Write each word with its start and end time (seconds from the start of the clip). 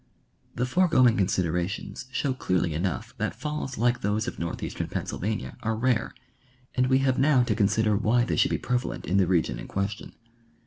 The 0.55 0.65
foregoing 0.65 1.15
considerations 1.15 2.07
show 2.11 2.33
clearly 2.33 2.73
enough 2.73 3.15
that 3.19 3.39
falls 3.39 3.77
like 3.77 4.01
those 4.01 4.27
of 4.27 4.39
northeastern 4.39 4.87
Pennsylvania 4.87 5.57
are 5.61 5.75
rare, 5.75 6.15
and 6.73 6.87
we 6.87 6.97
have 7.05 7.19
now 7.19 7.43
to 7.43 7.53
consider 7.53 7.95
why 7.95 8.25
they 8.25 8.35
should 8.35 8.49
be 8.49 8.57
prevalent 8.57 9.05
in 9.05 9.17
the 9.17 9.27
region 9.27 9.59
in 9.59 9.67
question. 9.67 10.13